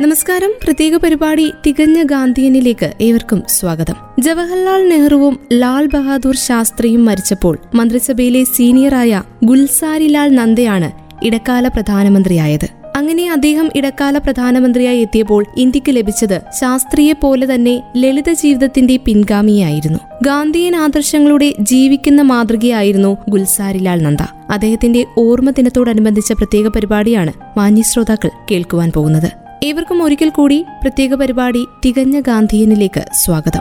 [0.00, 0.50] നമസ്കാരം.
[0.64, 3.94] പ്രത്യേക പരിപാടി തികഞ്ഞ ഗാന്ധിയനിലേക്ക് ഏവർക്കും സ്വാഗതം.
[4.20, 10.92] ജവഹർലാൽ നെഹ്റുവും ലാൽ ബഹാദൂർ ശാസ്ത്രിയും മരിച്ചപ്പോൾ മന്ത്രിസഭയിലെ സീനിയറായ ഗുൽസാരിലാൽ നന്ദയാണ്
[11.24, 12.68] ഇടക്കാല പ്രധാനമന്ത്രിയായത്.
[12.96, 19.98] അങ്ങനെ അദ്ദേഹം ഇടക്കാല പ്രധാനമന്ത്രിയായി എത്തിയപ്പോൾ ഇന്ത്യയ്ക്ക് ലഭിച്ചത് ശാസ്ത്രിയെ പോലെ തന്നെ ലളിത ജീവിതത്തിന്റെ പിൻഗാമിയായിരുന്നു.
[20.22, 24.22] ഗാന്ധിയൻ ആദർശങ്ങളുടെ ജീവിക്കുന്ന മാതൃകയായിരുന്നു ഗുൽസാരിലാൽ നന്ദ.
[24.50, 29.49] അദ്ദേഹത്തിന്റെ ഓർമ്മ ദിനത്തോടനുബന്ധിച്ച പ്രത്യേക പരിപാടിയാണ് മാന്യ ശ്രോതാക്കൾ കേൾക്കുവാൻ പോകുന്നത്.
[29.64, 33.60] ഏവർക്കും ഒരിക്കൽ കൂടി പ്രത്യേക പരിപാടി തികഞ്ഞ ഗാന്ധിയനിലേക്ക് സ്വാഗതം.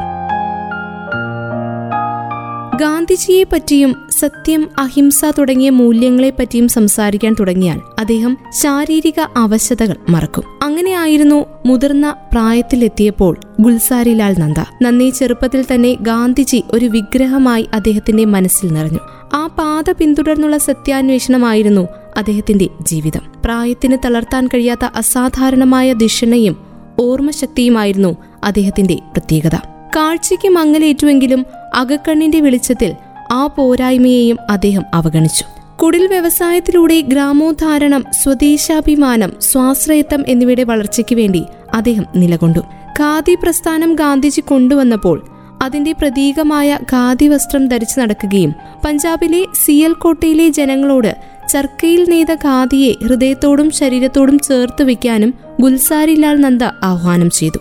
[2.77, 10.43] ഗാന്ധിജിയെ പറ്റിയും സത്യം അഹിംസ തുടങ്ങിയ മൂല്യങ്ങളെ പറ്റിയും സംസാരിക്കാൻ തുടങ്ങിയാൽ അദ്ദേഹം ശാരീരിക അവശതകൾ മറക്കും.
[10.63, 14.59] അങ്ങനെയായിരുന്നു മുതിർന്ന പ്രായത്തിലെത്തിയപ്പോൾ ഗുൽസാരിലാൽ നന്ദ.
[14.81, 18.99] നന്ദി ചെറുപ്പത്തിൽ തന്നെ ഗാന്ധിജി ഒരു വിഗ്രഹമായി അദ്ദേഹത്തിന്റെ മനസ്സിൽ നിറഞ്ഞു.
[19.33, 21.87] ആ പാത പിന്തുടർന്നുള്ള സത്യാന്വേഷണമായിരുന്നു
[22.19, 23.21] അദ്ദേഹത്തിന്റെ ജീവിതം.
[23.45, 26.57] പ്രായത്തിന് തളർത്താൻ കഴിയാത്ത അസാധാരണമായ ദിഷണയും
[26.99, 29.55] ഓർമ്മശക്തിയുമായിരുന്നു അദ്ദേഹത്തിന്റെ പ്രത്യേകത.
[29.95, 32.93] കാഴ്ചയ്ക്ക് മങ്ങലേറ്റുവെങ്കിലും അകക്കണ്ണിന്റെ വെളിച്ചത്തിൽ
[33.31, 35.45] ആ പോരായ്മയെയും അദ്ദേഹം അവഗണിച്ചു.
[35.75, 42.59] കുടിൽ വ്യവസായത്തിലൂടെ ഗ്രാമോദ്ധാരണം സ്വദേശാഭിമാനം സ്വാശ്രയത്വം എന്നിവയുടെ വളർച്ചയ്ക്ക് വേണ്ടി അദ്ദേഹം നിലകൊണ്ടു.
[42.99, 45.27] ഖാദി പ്രസ്ഥാനം ഗാന്ധിജി കൊണ്ടുവന്നപ്പോൾ
[45.61, 48.53] അതിന്റെ പ്രതീകമായ ഖാദി വസ്ത്രം ധരിച്ചു നടക്കുകയും
[48.85, 57.59] പഞ്ചാബിലെ സിയൽകോട്ടയിലെ ജനങ്ങളോട് ചർക്കയിൽ നെയ്ത ഖാദിയെ ഹൃദയത്തോടും ശരീരത്തോടും ചേർത്ത് വയ്ക്കാനും ഗുൽസാരിലാൽ നന്ദ ആഹ്വാനം ചെയ്തു.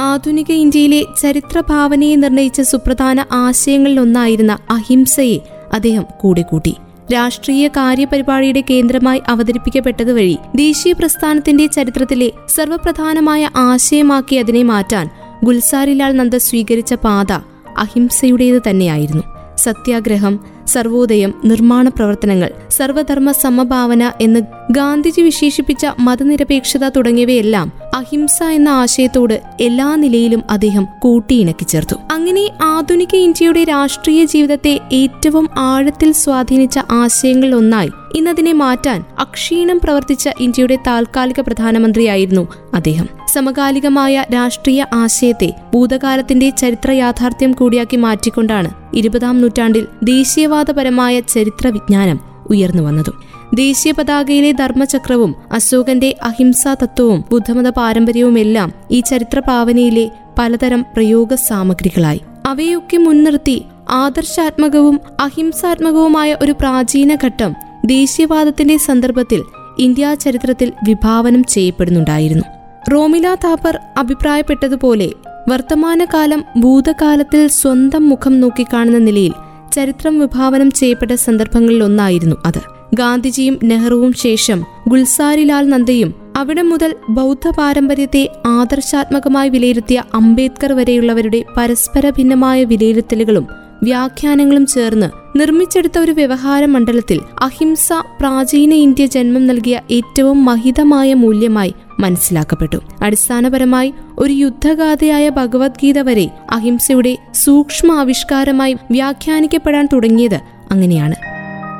[0.00, 5.38] ആധുനിക ഇന്ത്യയിലെ ചരിത്രഭാവനയെ നിർണയിച്ച സുപ്രധാന ആശയങ്ങളിലൊന്നായിരുന്ന അഹിംസയെ
[5.72, 6.76] അദ്ദേഹം കൂടെ കൂട്ടി
[7.12, 15.10] രാഷ്ട്രീയ കാര്യപരിപാടിയുടെ കേന്ദ്രമായി അവതരിപ്പിക്കപ്പെട്ടത് വഴി ദേശീയ പ്രസ്ഥാനത്തിന്റെ ചരിത്രത്തിലെ സർവപ്രധാനമായ ആശയമാക്കി അതിനെ മാറ്റാൻ
[15.44, 17.32] ഗുൽസാരിലാൽ നന്ദ സ്വീകരിച്ച പാത
[17.78, 19.22] അഹിംസയുടേത് തന്നെയായിരുന്നു.
[19.56, 24.40] സത്യാഗ്രഹം സർവോദയം നിർമ്മാണ പ്രവർത്തനങ്ങൾ സർവധർമ്മ സമഭാവന എന്ന്
[24.70, 31.96] ഗാന്ധിജി വിശേഷിപ്പിച്ച മതനിരപേക്ഷത തുടങ്ങിയവയെല്ലാം അഹിംസ എന്ന ആശയത്തോട് എല്ലാ നിലയിലും അദ്ദേഹം കൂട്ടിയിണക്കി ചേർത്തു.
[32.10, 40.78] അങ്ങനെ ആധുനിക ഇന്ത്യയുടെ രാഷ്ട്രീയ ജീവിതത്തെ ഏറ്റവും ആഴത്തിൽ സ്വാധീനിച്ച ആശയങ്ങളിൽ ഒന്നായി ഇന്നതിനെ മാറ്റാൻ അക്ഷീണം പ്രവർത്തിച്ച ഇന്ത്യയുടെ
[40.86, 42.44] താൽക്കാലിക പ്രധാനമന്ത്രിയായിരുന്നു
[42.74, 43.19] അദ്ദേഹം.
[43.34, 52.18] സമകാലികമായ രാഷ്ട്രീയ ആശയത്തെ ഭൂതകാലത്തിന്റെ ചരിത്ര യാഥാർത്ഥ്യം കൂടിയാക്കി മാറ്റിക്കൊണ്ടാണ് ഇരുപതാം നൂറ്റാണ്ടിൽ ദേശീയവാദപരമായ ചരിത്ര വിജ്ഞാനം
[52.50, 53.16] ഉയർന്നു വന്നതും.
[53.54, 62.96] ദേശീയ പതാകയിലെ ധർമ്മചക്രവും അശോകന്റെ അഹിംസാ തത്വവും ബുദ്ധമത പാരമ്പര്യവുമെല്ലാം ഈ ചരിത്ര പാവനയിലെ പലതരം പ്രയോഗ സാമഗ്രികളായി അവയൊക്കെ
[62.96, 63.56] മുൻനിർത്തി
[63.90, 67.52] ആദർശാത്മകവും അഹിംസാത്മകവുമായ ഒരു പ്രാചീന ഘട്ടം
[67.86, 69.40] ദേശീയവാദത്തിന്റെ സന്ദർഭത്തിൽ
[69.78, 72.46] ഇന്ത്യാ ചരിത്രത്തിൽ വിഭാവനം ചെയ്യപ്പെടുന്നുണ്ടായിരുന്നു.
[72.88, 75.08] റോമില താപ്പർ അഭിപ്രായപ്പെട്ടതുപോലെ
[75.48, 79.32] വർത്തമാനകാലം ഭൂതകാലത്തിൽ സ്വന്തം മുഖം നോക്കിക്കാണുന്ന നിലയിൽ
[79.72, 82.60] ചരിത്രം വിഭാവനം ചെയ്യപ്പെട്ട സന്ദർഭങ്ങളിൽ ഒന്നായിരുന്നു അത്.
[82.94, 92.64] ഗാന്ധിജിയും നെഹ്റുവും ശേഷം ഗുൽസാരിലാൽ നന്ദയും അവിടെ മുതൽ ബൗദ്ധ പാരമ്പര്യത്തെ ആദർശാത്മകമായി വിലയിരുത്തിയ അംബേദ്കർ വരെയുള്ളവരുടെ പരസ്പര ഭിന്നമായ
[92.64, 93.46] വിലയിരുത്തലുകളും
[93.82, 97.88] വ്യാഖ്യാനങ്ങളും ചേർന്ന് നിർമ്മിച്ചെടുത്ത ഒരു വ്യവഹാര മണ്ഡലത്തിൽ അഹിംസ
[98.20, 102.76] പ്രാചീന ഇന്ത്യ ജന്മം നൽകിയ ഏറ്റവും മഹിതമായ മൂല്യമായി മനസ്സിലാക്കപ്പെട്ടു.
[103.02, 110.40] അടിസ്ഥാനപരമായി ഒരു യുദ്ധഗാഥയായ ഭഗവത്ഗീത വരെ അഹിംസയുടെ സൂക്ഷ്മ ആവിഷ്കാരമായി വ്യാഖ്യാനിക്കപ്പെടാൻ തുടങ്ങിയത്
[110.70, 111.14] അങ്ങനെയാണ്.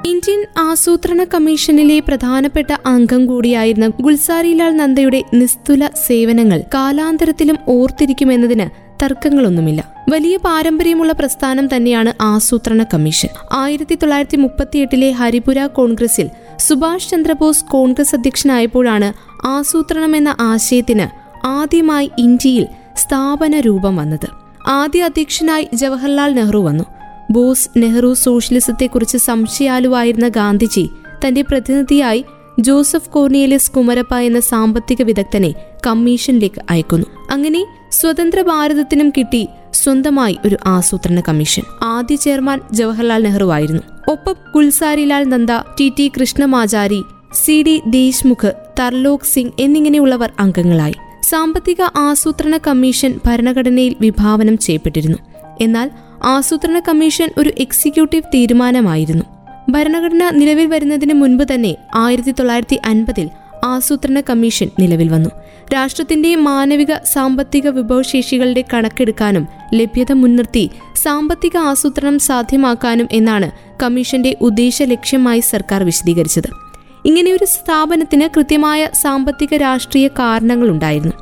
[0.07, 9.95] ഇന്ത്യൻ ആസൂത്രണ കമ്മീഷനിലെ പ്രധാനപ്പെട്ട അംഗം കൂടിയായിരുന്ന ഗുൽസാരിലാൽ നന്ദയുടെ നിസ്തുല സേവനങ്ങൾ കാലാന്തരത്തിലും ഓർത്തിരിക്കുമെന്നതിന് തർക്കങ്ങളൊന്നുമില്ല.
[10.11, 13.29] വലിയ പാരമ്പര്യമുള്ള പ്രസ്ഥാനം തന്നെയാണ് ആസൂത്രണ കമ്മീഷൻ.
[13.53, 16.29] ആയിരത്തി തൊള്ളായിരത്തി മുപ്പത്തിയെട്ടിലെ ഹരിപുര കോൺഗ്രസിൽ
[16.59, 24.29] സുഭാഷ് ചന്ദ്രബോസ് കോൺഗ്രസ് അധ്യക്ഷനായപ്പോഴാണ് ആസൂത്രണം എന്ന ആശയത്തിന് ആദ്യമായി ഇന്ത്യയിൽ സ്ഥാപന രൂപം വന്നത്.
[24.69, 26.85] ആദ്യ അധ്യക്ഷനായി ജവഹർലാൽ നെഹ്റു വന്നു.
[27.31, 30.91] ബോസ് നെഹ്റു സോഷ്യലിസത്തെക്കുറിച്ച് സംശയാലുവായിരുന്ന ഗാന്ധിജി
[31.27, 32.25] തന്റെ പ്രതിനിധിയായി
[32.61, 35.55] ജോസഫ് കോർണിയലിസ് കുമരപ്പ എന്ന സാമ്പത്തിക വിദഗ്ധനെ
[35.87, 37.07] കമ്മീഷനിലേക്ക് അയക്കുന്നു.
[37.31, 41.63] അങ്ങനെ സ്വതന്ത്ര ഭാരതത്തിനും കിട്ടി സ്വന്തമായി ഒരു ആസൂത്രണ കമ്മീഷൻ.
[41.83, 43.83] ആദ്യ ചെയർമാൻ ജവഹർലാൽ നെഹ്റു ആയിരുന്നു.
[44.09, 47.03] ഒപ്പം Gulzarilal Nanda T T Krishnamachari
[47.33, 50.95] C D Deshmukh Tarlok Singh എന്നിങ്ങനെയുള്ളവർ അംഗങ്ങളായി.
[51.23, 55.19] സാമ്പത്തിക ആസൂത്രണ കമ്മീഷൻ ഭരണഘടനയിൽ വിഭാവനം ചെയ്യപ്പെട്ടിരുന്നു.
[55.61, 55.91] എന്നാൽ
[56.23, 59.25] ആസൂത്രണ കമ്മീഷൻ ഒരു എക്സിക്യൂട്ടീവ് തീരുമാനമായിരുന്നു.
[59.71, 63.29] ഭരണഘടന നിലവിൽ വരുന്നതിന് മുൻപ് തന്നെ ആയിരത്തി തൊള്ളായിരത്തി അൻപതിൽ
[63.65, 65.31] ആസൂത്രണ കമ്മീഷൻ നിലവിൽ വന്നു.
[65.75, 73.51] രാഷ്ട്രത്തിന്റെ മാനവിക സാമ്പത്തിക വിഭവശേഷികളുടെ കണക്കെടുക്കാനും ലഭ്യത മുൻനിർത്തി സാമ്പത്തിക ആസൂത്രണം സാധ്യമാക്കാനും എന്നാണ്
[73.83, 76.70] കമ്മീഷന്റെ ഉദ്ദേശ ലക്ഷ്യമായി സർക്കാർ വിശദീകരിച്ചത്.
[77.07, 81.13] ഇങ്ങനെയൊരു സ്ഥാപനത്തിന് കൃത്യമായ സാമ്പത്തിക രാഷ്ട്രീയ കാരണങ്ങളുണ്ടായിരുന്നു.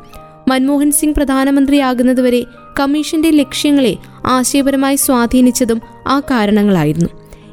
[0.49, 2.45] മൻമോഹൻ സിംഗ് പ്രധാനമന്ത്രിയാകുന്നതുവരെ
[2.81, 3.97] കമ്മീഷന്റെ ലക്ഷ്യങ്ങളെ
[4.27, 7.09] ആശയപരമായി സ്വാധീനിച്ചതും ആ കാരണങ്ങളായിരുന്നു.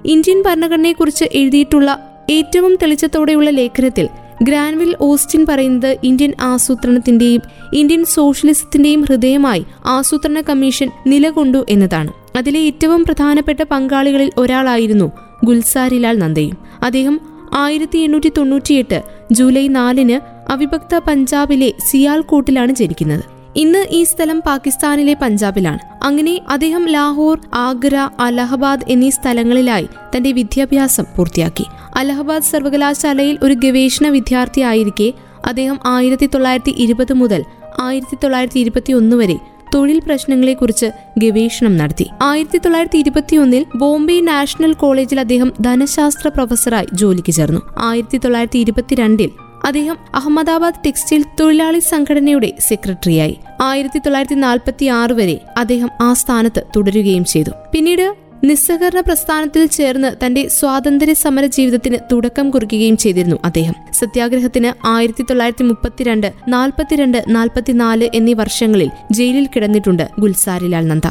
[0.06, 4.10] ഇന്ത്യൻ ഭരണഘടനയെക്കുറിച്ച് എഴുതിയിട്ടുള്ള ഏറ്റവും തെളിച്ചത്തോടെയുള്ള ലേഖനത്തിൽ
[4.44, 7.42] ഗ്രാൻവിൽ ഓസ്റ്റിൻ പറയുന്നത് ഇന്ത്യൻ ആസൂത്രണത്തിന്റെയും
[7.74, 12.12] ഇന്ത്യൻ സോഷ്യലിസത്തിന്റെയും ഹൃദയമായി ആസൂത്രണ കമ്മീഷൻ നിലകൊണ്ടു എന്നതാണ്.
[12.38, 15.12] അതിലെ ഏറ്റവും പ്രധാനപ്പെട്ട പങ്കാളികളിൽ ഒരാളായിരുന്നു
[15.44, 16.58] ഗുൽസാരിലാൽ നന്ദയും.
[16.84, 20.20] അദ്ദേഹം ആയിരത്തി എണ്ണൂറ്റി തൊണ്ണൂറ്റിയെട്ട് ജൂലൈ നാലിന്
[20.52, 23.24] അവിഭക്ത പഞ്ചാബിലെ സിയാൽകോട്ടിലാണ് ജനിക്കുന്നത്.
[23.56, 25.80] ഇന്ന് ഈ സ്ഥലം പാകിസ്ഥാനിലെ പഞ്ചാബിലാണ്.
[26.04, 29.88] അങ്ങനെ അദ്ദേഹം ലാഹോർ ആഗ്ര അലഹബാദ് എന്നീ സ്ഥലങ്ങളിലായി
[30.18, 31.66] തന്റെ വിദ്യാഭ്യാസം പൂർത്തിയാക്കി.
[31.96, 35.14] അലഹബാദ് സർവകലാശാലയിൽ ഒരു ഗവേഷണ വിദ്യാർത്ഥിയായിരിക്കെ
[35.46, 37.44] അദ്ദേഹം ആയിരത്തി തൊള്ളായിരത്തി ഇരുപത് മുതൽ
[37.80, 40.86] ആയിരത്തി തൊള്ളായിരത്തി ഇരുപത്തി ഒന്ന് വരെ തൊഴിൽ പ്രശ്നങ്ങളെക്കുറിച്ച്
[41.18, 42.10] ഗവേഷണം നടത്തി.
[42.22, 47.62] ആയിരത്തി തൊള്ളായിരത്തി ഇരുപത്തിയൊന്നിൽ ബോംബെ നാഷണൽ കോളേജിൽ അദ്ദേഹം ധനശാസ്ത്ര പ്രൊഫസറായി ജോലിക്ക് ചേർന്നു.
[47.78, 49.30] ആയിരത്തി തൊള്ളായിരത്തി ഇരുപത്തിരണ്ടിൽ
[49.66, 53.38] അദ്ദേഹം അഹമ്മദാബാദ് ടെക്സ്റ്റൈൽ തൊഴിലാളി സംഘടനയുടെ സെക്രട്ടറിയായി.
[53.62, 57.50] ആയിരത്തി തൊള്ളായിരത്തി നാൽപ്പത്തി ആറ് വരെ അദ്ദേഹം ആ സ്ഥാനത്ത് തുടരുകയും ചെയ്തു.
[57.74, 63.76] പിന്നീട് നിസ്സഹകരണ പ്രസ്ഥാനത്തിൽ ചേർന്ന് തന്റെ സ്വാതന്ത്ര്യ സമര ജീവിതത്തിന് തുടക്കം കുറിക്കുകയും ചെയ്തിരുന്നു അദ്ദേഹം.
[63.94, 71.08] സത്യാഗ്രഹത്തിന് ആയിരത്തി തൊള്ളായിരത്തി മുപ്പത്തിരണ്ട് നാൽപ്പത്തിരണ്ട് നാൽപ്പത്തിനാല് എന്നീ വർഷങ്ങളിൽ ജയിലിൽ കിടന്നിട്ടുണ്ട് ഗുൽസാരിലാൽ നന്ദ.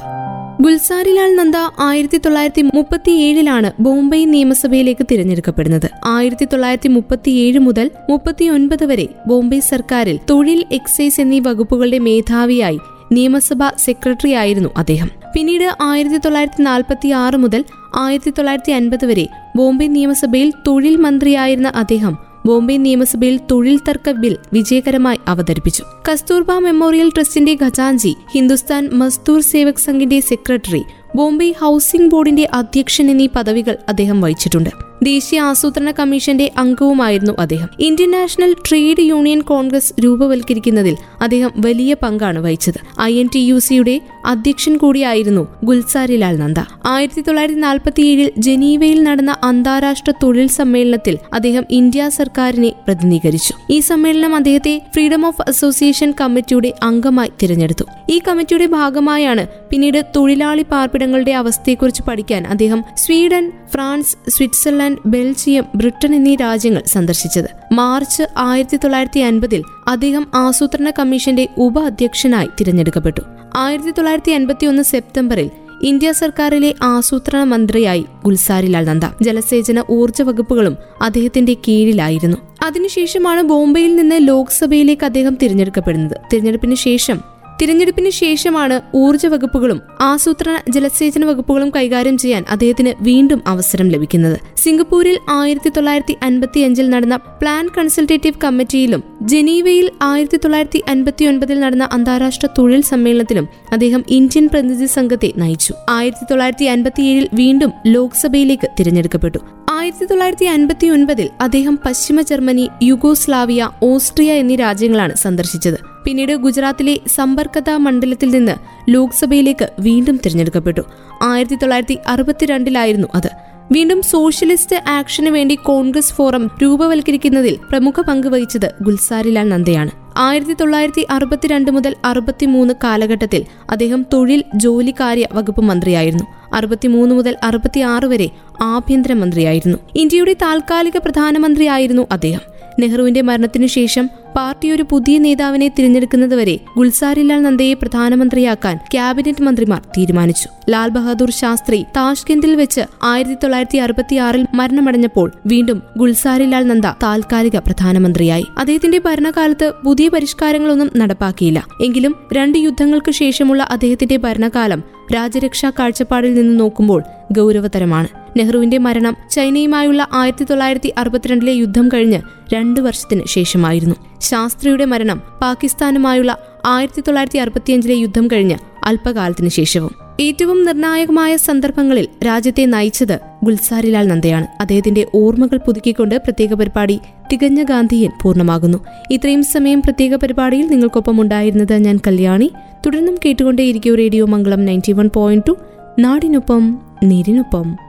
[0.63, 5.91] ഗുൽസാരിലാൽ നന്ദ ആയിരത്തി തൊള്ളായിരത്തി മുപ്പത്തിയേഴിലാണ് ബോംബെ നിയമസഭയിലേക്ക് തിരഞ്ഞെടുക്കപ്പെടുന്നത്.
[6.05, 12.79] ആയിരത്തി തൊള്ളായിരത്തി മുപ്പത്തിയേഴ് മുതൽ മുപ്പത്തിയൊൻപത് വരെ ബോംബെ സർക്കാരിൽ തൊഴിൽ എക്സൈസ് എന്നീ വകുപ്പുകളുടെ മേധാവിയായി
[13.13, 15.24] നിയമസഭാ സെക്രട്ടറി ആയിരുന്നു അദ്ദേഹം.
[15.35, 17.65] പിന്നീട് ആയിരത്തി തൊള്ളായിരത്തി നാൽപ്പത്തി ആറ് മുതൽ
[17.97, 25.19] ആയിരത്തി തൊള്ളായിരത്തി അൻപത് വരെ ബോംബെ നിയമസഭയിൽ തൊഴിൽ മന്ത്രിയായിരുന്ന അദ്ദേഹം ബോംബെ നിയമസഭയിൽ തൊഴിൽ തർക്ക ബിൽ വിജയകരമായി
[25.29, 25.85] അവതരിപ്പിച്ചു.
[26.11, 30.83] കസ്തൂർബ മെമ്മോറിയൽ ട്രസ്റ്റിന്റെ ഖജാൻജി ഹിന്ദുസ്ഥാൻ മസ്ദൂർ സേവക് സംഘിന്റെ സെക്രട്ടറി
[31.17, 34.71] ബോംബെ ഹൌസിംഗ് ബോർഡിന്റെ അധ്യക്ഷൻ എന്നീ പദവികൾ അദ്ദേഹം വഹിച്ചിട്ടുണ്ട്.
[35.05, 37.69] ദേശീയ ആസൂത്രണ കമ്മീഷന്റെ അംഗവുമായിരുന്നു അദ്ദേഹം.
[37.81, 43.01] Indian national trade union Congress രൂപവൽക്കരിക്കുന്നതിൽ അദ്ദേഹം വലിയ പങ്കാണ് വഹിച്ചത്.
[43.01, 46.59] ഐ എൻ ടി യു സിയുടെ അധ്യക്ഷൻ കൂടിയായിരുന്നു ഗുൽസാരിലാൽ നന്ദ.
[46.87, 53.55] ആയിരത്തി തൊള്ളായിരത്തി നാൽപ്പത്തിയേഴിൽ ജനീവയിൽ നടന്ന അന്താരാഷ്ട്ര തൊഴിൽ സമ്മേളനത്തിൽ അദ്ദേഹം ഇന്ത്യ സർക്കാരിനെ പ്രതിനിധീകരിച്ചു.
[53.71, 57.85] ഈ സമ്മേളനം അദ്ദേഹത്തെ ഫ്രീഡം ഓഫ് അസോസിയേഷൻ കമ്മിറ്റിയുടെ അംഗമായി തിരഞ്ഞെടുത്തു.
[58.11, 66.37] ഈ കമ്മിറ്റിയുടെ ഭാഗമായാണ് പിന്നീട് തൊഴിലാളി പാർപ്പിടങ്ങളുടെ അവസ്ഥയെക്കുറിച്ച് പഠിക്കാൻ അദ്ദേഹം Sweden France Switzerland Belgium Britain എന്നീ
[66.37, 67.49] രാജ്യങ്ങൾ സന്ദർശിച്ചത്.
[67.73, 73.21] മാർച്ച് ആയിരത്തി തൊള്ളായിരത്തി അൻപതിൽ അദ്ദേഹം ആസൂത്രണ കമ്മീഷന്റെ ഉപ അധ്യക്ഷനായി തിരഞ്ഞെടുക്കപ്പെട്ടു.
[73.57, 75.51] ആയിരത്തി തൊള്ളായിരത്തി എൺപത്തി ഒന്ന് സെപ്റ്റംബറിൽ
[75.83, 79.05] ഇന്ത്യ സർക്കാരിലെ ആസൂത്രണ മന്ത്രിയായി ഗുൽസാരിലാൽ നന്ദ.
[79.23, 82.37] ജലസേചന ഊർജ വകുപ്പുകളും അദ്ദേഹത്തിന്റെ കീഴിലായിരുന്നു.
[82.67, 86.17] അതിനുശേഷമാണ് ബോംബെയിൽ നിന്ന് ലോക്സഭയിലേക്ക് അദ്ദേഹം തിരഞ്ഞെടുക്കപ്പെടുന്നത്.
[86.33, 94.39] തിരഞ്ഞെടുപ്പിന് ശേഷം തിരഞ്ഞെടുപ്പിന് ശേഷമാണ് ഊർജ വകുപ്പുകളും ആസൂത്രണ ജലസേചന വകുപ്പുകളും കൈകാര്യം ചെയ്യാൻ അദ്ദേഹത്തിന് വീണ്ടും അവസരം ലഭിക്കുന്നത്.
[94.57, 101.89] സിംഗപ്പൂരിൽ ആയിരത്തി തൊള്ളായിരത്തി അൻപത്തി അഞ്ചിൽ നടന്ന പ്ലാൻ കൺസൾട്ടേറ്റീവ് കമ്മിറ്റിയിലും ജനീവയിൽ ആയിരത്തി തൊള്ളായിരത്തി അൻപത്തി ഒൻപതിൽ നടന്ന
[101.93, 105.75] അന്താരാഷ്ട്ര തൊഴിൽ സമ്മേളനത്തിലും അദ്ദേഹം ഇന്ത്യൻ പ്രതിനിധി സംഘത്തെ നയിച്ചു.
[105.89, 109.39] ആയിരത്തി തൊള്ളായിരത്തി അൻപത്തിയേഴിൽ വീണ്ടും ലോക്സഭയിലേക്ക് തിരഞ്ഞെടുക്കപ്പെട്ടു.
[109.71, 115.94] ആയിരത്തി തൊള്ളായിരത്തി അൻപത്തി ഒൻപതിൽ അദ്ദേഹം പശ്ചിമ ജർമ്മനി യുഗോസ്ലാവിയ ഓസ്ട്രിയ എന്നീ രാജ്യങ്ങളാണ് സന്ദർശിച്ചത്.
[116.05, 118.53] പിന്നീട് ഗുജറാത്തിലെ സമ്പർക്കത മണ്ഡലത്തിൽ നിന്ന്
[118.89, 120.81] ലോക്സഭയിലേക്ക് വീണ്ടും തിരഞ്ഞെടുക്കപ്പെട്ടു.
[121.23, 123.31] ആയിരത്തി തൊള്ളായിരത്തി അറുപത്തിരണ്ടിലായിരുന്നു അത്.
[123.73, 129.91] വീണ്ടും സോഷ്യലിസ്റ്റ് ആക്ഷന് വേണ്ടി കോൺഗ്രസ് ഫോറം രൂപവൽക്കരിക്കുന്നതിൽ പ്രമുഖ പങ്ക് വഹിച്ചത് ഗുൽസാരിലാൽ നന്ദയാണ്.
[130.17, 136.25] ആയിരത്തി തൊള്ളായിരത്തി അറുപത്തിരണ്ട് മുതൽ അറുപത്തിമൂന്ന് കാലഘട്ടത്തിൽ അദ്ദേഹം തൊഴിൽ ജോലിക്കാര്യ വകുപ്പ് മന്ത്രിയായിരുന്നു.
[136.55, 138.31] അറുപത്തിമൂന്ന് മുതൽ അറുപത്തിയാറ് വരെ
[138.63, 139.79] ആഭ്യന്തരമന്ത്രിയായിരുന്നു.
[139.95, 142.54] ഇന്ത്യയുടെ താൽക്കാലിക പ്രധാനമന്ത്രിയായിരുന്നു അദ്ദേഹം.
[142.81, 150.71] നെഹ്റുവിന്റെ മരണത്തിനു ശേഷം പാർട്ടി ഒരു പുതിയ നേതാവിനെ തിരഞ്ഞെടുക്കുന്നതുവരെ ഗുൽസാരിലാൽ നന്ദയെ പ്രധാനമന്ത്രിയാക്കാൻ ക്യാബിനറ്റ് മന്ത്രിമാർ തീരുമാനിച്ചു.
[150.71, 158.47] ലാൽ ബഹാദൂർ ശാസ്ത്രി താഷ്കെന്തിൽ വെച്ച് ആയിരത്തി തൊള്ളായിരത്തി അറുപത്തിയാറിൽ മരണമടഞ്ഞപ്പോൾ വീണ്ടും ഗുൽസാരിലാൽ നന്ദ താൽക്കാലിക പ്രധാനമന്ത്രിയായി.
[158.59, 161.67] അദ്ദേഹത്തിന്റെ ഭരണകാലത്ത് പുതിയ പരിഷ്കാരങ്ങളൊന്നും നടപ്പാക്കിയില്ല.
[161.85, 164.83] എങ്കിലും രണ്ട് യുദ്ധങ്ങൾക്ക് ശേഷമുള്ള അദ്ദേഹത്തിന്റെ ഭരണകാലം
[165.15, 168.24] രാജ്യരക്ഷാ കാഴ്ചപ്പാടിൽ നിന്ന് നോക്കുമ്പോൾ ഗൗരവതരമാണ്.
[168.37, 172.21] നെഹ്റുവിന്റെ മരണം ചൈനയുമായുള്ള ആയിരത്തി തൊള്ളായിരത്തി അറുപത്തിരണ്ടിലെ യുദ്ധം കഴിഞ്ഞ്
[172.55, 173.95] രണ്ടു വർഷത്തിന് ശേഷമായിരുന്നു.
[174.21, 179.91] ശാസ്ത്രിയുടെ മരണം പാകിസ്ഥാനുമായുള്ള ആയിരത്തി തൊള്ളായിരത്തി അറുപത്തിയഞ്ചിലെ യുദ്ധം കഴിഞ്ഞ് അല്പകാലത്തിന് ശേഷവും.
[180.21, 184.47] ഏറ്റവും നിർണായകമായ സന്ദർഭങ്ങളിൽ രാജ്യത്തെ നയിച്ചത് ഗുൽസാരിലാൽ നന്ദയാണ്.
[184.61, 187.01] അദ്ദേഹത്തിന്റെ ഓർമ്മകൾ പുതുക്കിക്കൊണ്ട് പ്രത്യേക പരിപാടി
[187.33, 188.79] തികഞ്ഞ ഗാന്ധിയൻ പൂർണമാകുന്നു.
[189.11, 192.51] ഇത്രയും സമയം പ്രത്യേക പരിപാടിയിൽ നിങ്ങൾക്കൊപ്പം ഉണ്ടായിരുന്നത് ഞാൻ കല്യാണി.
[192.87, 195.57] തുടർന്നും കേട്ടുകൊണ്ടേയിരിക്കും radio Mangalam ninety one point two.
[195.99, 197.84] നാടിനൊപ്പം നീരിനൊപ്പം.